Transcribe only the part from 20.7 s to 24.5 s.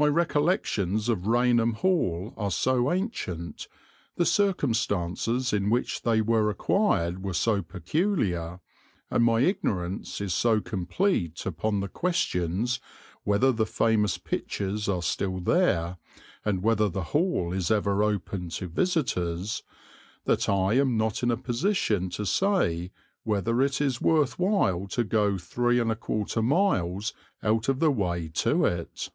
am not in a position to say whether it is worth